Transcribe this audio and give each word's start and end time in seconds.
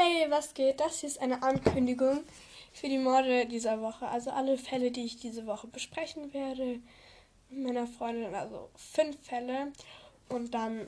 Hey, 0.00 0.30
was 0.30 0.54
geht? 0.54 0.78
Das 0.78 1.00
hier 1.00 1.08
ist 1.08 1.20
eine 1.20 1.42
Ankündigung 1.42 2.20
für 2.72 2.88
die 2.88 2.98
Morde 2.98 3.46
dieser 3.46 3.80
Woche. 3.80 4.06
Also 4.06 4.30
alle 4.30 4.56
Fälle, 4.56 4.92
die 4.92 5.04
ich 5.04 5.16
diese 5.16 5.44
Woche 5.44 5.66
besprechen 5.66 6.32
werde 6.32 6.78
mit 7.50 7.64
meiner 7.66 7.88
Freundin. 7.88 8.32
Also 8.32 8.70
fünf 8.76 9.20
Fälle. 9.26 9.72
Und 10.28 10.54
dann 10.54 10.86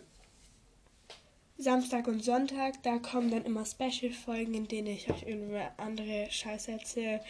Samstag 1.59 2.07
und 2.07 2.23
Sonntag, 2.23 2.81
da 2.85 3.01
kommen 3.01 3.33
dann 3.33 3.45
immer 3.45 3.65
Special-Folgen, 3.65 4.55
in 4.55 4.69
denen 4.69 4.87
ich 4.87 5.11
euch 5.11 5.25
irgendwie 5.25 5.59
andere 5.77 6.31
Scheiße 6.31 6.71
erzähle. 6.71 7.21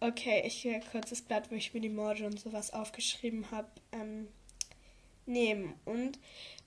Okay, 0.00 0.42
ich 0.46 0.64
will 0.64 0.80
kurz 0.90 1.10
das 1.10 1.20
Blatt, 1.20 1.50
wo 1.50 1.54
ich 1.54 1.74
mir 1.74 1.82
die 1.82 1.90
Morde 1.90 2.24
und 2.24 2.40
sowas 2.40 2.72
aufgeschrieben 2.72 3.50
habe, 3.50 3.68
ähm, 3.92 4.28
nehmen. 5.26 5.74
Und 5.84 6.18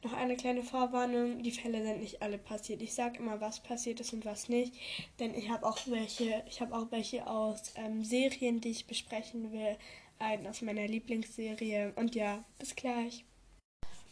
noch 0.03 0.13
eine 0.13 0.35
kleine 0.35 0.63
Vorwarnung, 0.63 1.43
die 1.43 1.51
Fälle 1.51 1.83
sind 1.83 2.01
nicht 2.01 2.21
alle 2.21 2.37
passiert. 2.37 2.81
Ich 2.81 2.93
sage 2.93 3.19
immer, 3.19 3.41
was 3.41 3.61
passiert 3.61 3.99
ist 3.99 4.13
und 4.13 4.25
was 4.25 4.49
nicht, 4.49 4.73
denn 5.19 5.33
ich 5.35 5.49
habe 5.49 5.65
auch 5.65 5.79
welche, 5.87 6.43
ich 6.47 6.61
habe 6.61 6.75
auch 6.75 6.91
welche 6.91 7.27
aus 7.27 7.73
ähm, 7.75 8.03
Serien, 8.03 8.61
die 8.61 8.71
ich 8.71 8.87
besprechen 8.87 9.51
will, 9.51 9.77
einen 10.19 10.47
aus 10.47 10.61
meiner 10.61 10.87
Lieblingsserie. 10.87 11.93
Und 11.95 12.15
ja, 12.15 12.43
bis 12.59 12.75
gleich. 12.75 13.25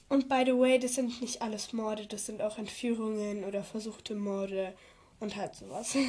Und 0.10 0.28
by 0.28 0.44
the 0.46 0.58
way, 0.58 0.78
das 0.78 0.96
sind 0.96 1.22
nicht 1.22 1.42
alles 1.42 1.72
Morde, 1.72 2.06
das 2.06 2.26
sind 2.26 2.42
auch 2.42 2.58
Entführungen 2.58 3.46
oder 3.46 3.64
versuchte 3.64 4.16
Morde 4.16 4.76
und 5.20 5.36
halt 5.36 5.56
sowas. 5.56 5.96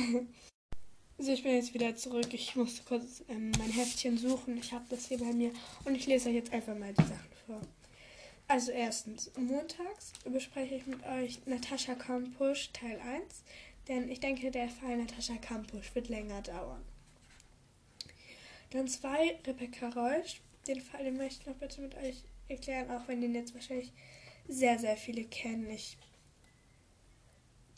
Also 1.18 1.30
ich 1.30 1.44
bin 1.44 1.54
jetzt 1.54 1.72
wieder 1.72 1.94
zurück. 1.94 2.32
Ich 2.32 2.56
musste 2.56 2.82
kurz 2.82 3.22
ähm, 3.28 3.52
mein 3.56 3.70
Heftchen 3.70 4.18
suchen. 4.18 4.56
Ich 4.56 4.72
habe 4.72 4.84
das 4.88 5.06
hier 5.06 5.18
bei 5.18 5.32
mir 5.32 5.52
und 5.84 5.94
ich 5.94 6.06
lese 6.06 6.28
euch 6.28 6.34
jetzt 6.34 6.52
einfach 6.52 6.76
mal 6.76 6.92
die 6.92 7.02
Sachen 7.02 7.30
vor. 7.46 7.60
Also 8.52 8.70
erstens, 8.70 9.32
montags 9.34 10.12
bespreche 10.26 10.74
ich 10.74 10.86
mit 10.86 11.02
euch 11.06 11.40
Natascha 11.46 11.94
Kampusch 11.94 12.70
Teil 12.74 13.00
1, 13.00 13.44
denn 13.88 14.10
ich 14.10 14.20
denke, 14.20 14.50
der 14.50 14.68
Fall 14.68 14.98
Natascha 14.98 15.36
Kampusch 15.36 15.94
wird 15.94 16.10
länger 16.10 16.42
dauern. 16.42 16.84
Dann 18.68 18.88
zwei, 18.88 19.38
Rebecca 19.46 19.88
Reusch. 19.88 20.42
Den 20.66 20.82
Fall, 20.82 21.02
den 21.02 21.16
möchte 21.16 21.40
ich 21.40 21.46
noch 21.46 21.54
bitte 21.54 21.80
mit 21.80 21.94
euch 21.96 22.24
erklären, 22.46 22.90
auch 22.90 23.08
wenn 23.08 23.22
den 23.22 23.34
jetzt 23.34 23.54
wahrscheinlich 23.54 23.90
sehr, 24.46 24.78
sehr 24.78 24.98
viele 24.98 25.24
kennen. 25.24 25.70
Ich, 25.70 25.96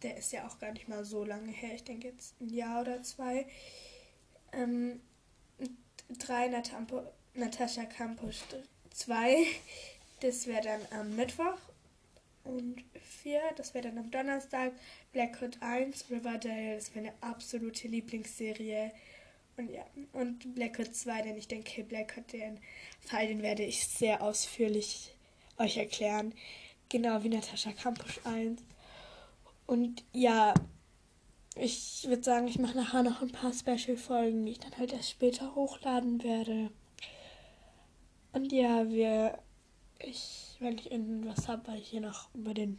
der 0.02 0.16
ist 0.16 0.32
ja 0.32 0.44
auch 0.44 0.58
gar 0.58 0.72
nicht 0.72 0.88
mal 0.88 1.04
so 1.04 1.24
lange 1.24 1.52
her. 1.52 1.72
Ich 1.76 1.84
denke 1.84 2.08
jetzt 2.08 2.34
ein 2.40 2.52
Jahr 2.52 2.80
oder 2.80 3.00
zwei. 3.04 3.46
Ähm, 4.52 5.00
drei, 6.18 6.48
Natampo, 6.48 7.00
Natascha 7.34 7.84
Kampusch 7.84 8.40
2 8.90 9.46
das 10.24 10.46
wäre 10.46 10.62
dann 10.62 10.80
am 10.98 11.14
Mittwoch. 11.16 11.58
Und 12.44 12.82
4, 13.22 13.40
das 13.56 13.74
wäre 13.74 13.88
dann 13.88 13.98
am 13.98 14.10
Donnerstag. 14.10 14.72
Blackhood 15.12 15.58
1, 15.60 16.10
Riverdale, 16.10 16.74
das 16.74 16.84
ist 16.84 16.96
meine 16.96 17.12
absolute 17.20 17.88
Lieblingsserie. 17.88 18.90
Und 19.56 19.70
ja, 19.70 19.84
und 20.12 20.54
Blackhood 20.54 20.94
2, 20.94 21.22
denn 21.22 21.36
ich 21.36 21.48
denke, 21.48 21.84
Blackhood, 21.84 22.32
den 22.32 22.58
Fall, 23.00 23.28
den 23.28 23.42
werde 23.42 23.64
ich 23.64 23.86
sehr 23.86 24.22
ausführlich 24.22 25.14
euch 25.58 25.76
erklären. 25.76 26.34
Genau 26.88 27.22
wie 27.22 27.28
Natascha 27.28 27.72
Campus 27.72 28.24
1. 28.24 28.62
Und 29.66 30.04
ja, 30.12 30.54
ich 31.56 32.04
würde 32.08 32.22
sagen, 32.22 32.48
ich 32.48 32.58
mache 32.58 32.76
nachher 32.76 33.02
noch 33.02 33.22
ein 33.22 33.30
paar 33.30 33.52
Special-Folgen, 33.52 34.44
die 34.44 34.52
ich 34.52 34.60
dann 34.60 34.76
halt 34.76 34.92
erst 34.92 35.10
später 35.10 35.54
hochladen 35.54 36.22
werde. 36.22 36.70
Und 38.32 38.52
ja, 38.52 38.88
wir 38.90 39.38
ich, 40.04 40.56
wenn 40.60 40.78
ich 40.78 40.90
irgendwas 40.90 41.48
habe, 41.48 41.66
weil 41.66 41.78
ich 41.78 41.88
hier 41.88 42.00
noch 42.00 42.28
über 42.34 42.54
den 42.54 42.78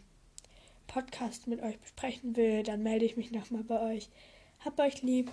Podcast 0.87 1.47
mit 1.47 1.61
euch 1.61 1.79
besprechen 1.79 2.35
will, 2.35 2.63
dann 2.63 2.83
melde 2.83 3.05
ich 3.05 3.17
mich 3.17 3.31
nochmal 3.31 3.63
bei 3.63 3.79
euch. 3.95 4.09
Habt 4.63 4.79
euch 4.79 5.01
lieb. 5.01 5.31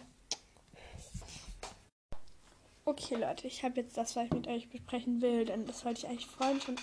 Okay, 2.85 3.15
Leute, 3.15 3.47
ich 3.47 3.63
habe 3.63 3.81
jetzt 3.81 3.97
das, 3.97 4.17
was 4.17 4.27
ich 4.27 4.33
mit 4.33 4.49
euch 4.49 4.69
besprechen 4.69 5.23
will, 5.23 5.45
denn 5.45 5.67
das 5.67 5.85
wollte 5.85 6.01
ich 6.01 6.09
eigentlich 6.09 6.27
vorhin 6.27 6.61
schon. 6.61 6.77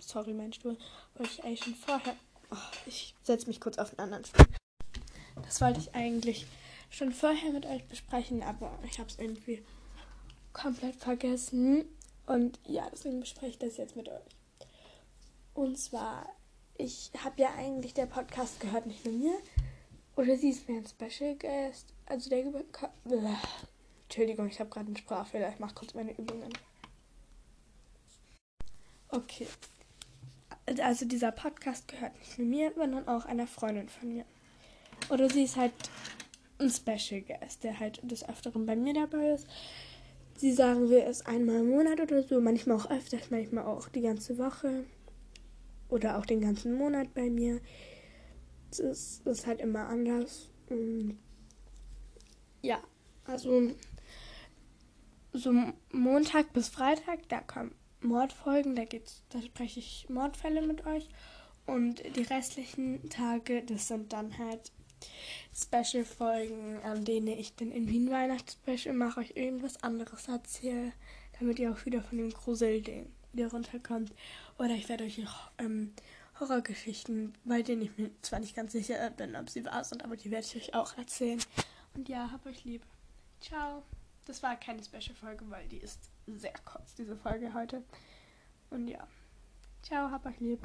Sorry, 0.00 0.32
mein 0.32 0.52
Stuhl. 0.52 0.76
Wollte 1.14 1.32
ich 1.32 1.44
eigentlich 1.44 1.64
schon 1.64 1.74
vorher. 1.74 2.16
Oh, 2.50 2.56
ich 2.86 3.14
setze 3.22 3.46
mich 3.46 3.60
kurz 3.60 3.78
auf 3.78 3.90
einen 3.90 4.12
anderen 4.12 4.24
Stuhl. 4.24 4.46
Das 5.42 5.60
wollte 5.60 5.80
ich 5.80 5.94
eigentlich 5.94 6.46
schon 6.90 7.12
vorher 7.12 7.52
mit 7.52 7.66
euch 7.66 7.84
besprechen, 7.84 8.42
aber 8.42 8.78
ich 8.84 8.98
habe 8.98 9.08
es 9.08 9.18
irgendwie 9.18 9.62
komplett 10.52 10.96
vergessen. 10.96 11.84
Und 12.26 12.58
ja, 12.66 12.88
deswegen 12.90 13.20
bespreche 13.20 13.52
ich 13.52 13.58
das 13.58 13.76
jetzt 13.76 13.96
mit 13.96 14.08
euch. 14.08 14.33
Und 15.54 15.78
zwar, 15.78 16.28
ich 16.76 17.12
habe 17.22 17.40
ja 17.40 17.54
eigentlich 17.56 17.94
der 17.94 18.06
Podcast 18.06 18.60
gehört 18.60 18.86
nicht 18.86 19.04
nur 19.04 19.14
mir. 19.14 19.38
Oder 20.16 20.36
sie 20.36 20.50
ist 20.50 20.68
mir 20.68 20.78
ein 20.78 20.86
Special 20.86 21.36
Guest. 21.36 21.92
Also 22.06 22.30
der 22.30 22.44
Entschuldigung, 24.04 24.48
ich 24.48 24.60
habe 24.60 24.70
gerade 24.70 24.86
einen 24.86 24.96
Sprachfehler. 24.96 25.50
Ich 25.50 25.58
mache 25.58 25.74
kurz 25.74 25.94
meine 25.94 26.12
Übungen. 26.12 26.52
Okay. 29.08 29.46
Also 30.82 31.04
dieser 31.04 31.30
Podcast 31.30 31.88
gehört 31.88 32.16
nicht 32.18 32.38
nur 32.38 32.48
mir, 32.48 32.72
sondern 32.74 33.06
auch 33.08 33.24
einer 33.24 33.46
Freundin 33.46 33.88
von 33.88 34.08
mir. 34.08 34.24
Oder 35.10 35.28
sie 35.28 35.44
ist 35.44 35.56
halt 35.56 35.72
ein 36.58 36.70
Special 36.70 37.20
Guest, 37.20 37.64
der 37.64 37.78
halt 37.78 38.00
des 38.02 38.28
Öfteren 38.28 38.66
bei 38.66 38.74
mir 38.76 38.94
dabei 38.94 39.30
ist. 39.30 39.46
Sie 40.36 40.52
sagen 40.52 40.90
wir 40.90 41.06
es 41.06 41.26
einmal 41.26 41.60
im 41.60 41.70
Monat 41.70 42.00
oder 42.00 42.22
so, 42.22 42.40
manchmal 42.40 42.76
auch 42.76 42.90
öfters, 42.90 43.30
manchmal 43.30 43.64
auch 43.64 43.88
die 43.88 44.00
ganze 44.00 44.36
Woche 44.38 44.84
oder 45.88 46.18
auch 46.18 46.26
den 46.26 46.40
ganzen 46.40 46.74
Monat 46.74 47.14
bei 47.14 47.30
mir. 47.30 47.60
Es 48.70 48.78
ist, 48.78 49.26
ist 49.26 49.46
halt 49.46 49.60
immer 49.60 49.88
anders. 49.88 50.50
Und 50.68 51.18
ja, 52.62 52.82
also 53.24 53.70
so 55.32 55.52
Montag 55.92 56.52
bis 56.52 56.68
Freitag, 56.68 57.28
da 57.28 57.40
kommen 57.40 57.74
Mordfolgen, 58.00 58.76
da 58.76 58.84
geht's, 58.84 59.22
da 59.30 59.40
spreche 59.40 59.80
ich 59.80 60.06
Mordfälle 60.08 60.66
mit 60.66 60.86
euch. 60.86 61.08
Und 61.66 62.02
die 62.16 62.22
restlichen 62.22 63.08
Tage, 63.08 63.62
das 63.62 63.88
sind 63.88 64.12
dann 64.12 64.36
halt 64.38 64.72
Special-Folgen, 65.54 66.78
an 66.82 67.04
denen 67.04 67.28
ich 67.28 67.54
dann 67.56 67.70
in 67.70 67.88
Wien 67.88 68.10
Weihnachtsspecial 68.10 68.94
mache, 68.94 69.20
euch 69.20 69.32
irgendwas 69.34 69.82
anderes 69.82 70.28
erzähle, 70.28 70.92
damit 71.38 71.58
ihr 71.58 71.72
auch 71.72 71.84
wieder 71.86 72.02
von 72.02 72.18
dem 72.18 72.30
Gruselding 72.30 73.10
wieder 73.34 73.50
runterkommt. 73.50 74.12
Oder 74.58 74.70
ich 74.70 74.88
werde 74.88 75.04
euch 75.04 75.20
ähm, 75.58 75.92
Horrorgeschichten, 76.40 77.34
bei 77.44 77.62
denen 77.62 77.82
ich 77.82 77.96
mir 77.96 78.10
zwar 78.22 78.40
nicht 78.40 78.56
ganz 78.56 78.72
sicher 78.72 79.10
bin, 79.10 79.36
ob 79.36 79.50
sie 79.50 79.64
wahr 79.64 79.84
sind, 79.84 80.04
aber 80.04 80.16
die 80.16 80.30
werde 80.30 80.46
ich 80.46 80.56
euch 80.56 80.74
auch 80.74 80.96
erzählen. 80.96 81.40
Und 81.94 82.08
ja, 82.08 82.30
hab 82.30 82.44
euch 82.46 82.64
lieb. 82.64 82.82
Ciao. 83.40 83.82
Das 84.26 84.42
war 84.42 84.56
keine 84.56 84.82
Special-Folge, 84.82 85.44
weil 85.50 85.68
die 85.68 85.76
ist 85.78 86.10
sehr 86.26 86.54
kurz, 86.64 86.94
diese 86.94 87.16
Folge 87.16 87.52
heute. 87.52 87.84
Und 88.70 88.88
ja. 88.88 89.06
Ciao, 89.82 90.10
hab 90.10 90.24
euch 90.24 90.40
lieb. 90.40 90.60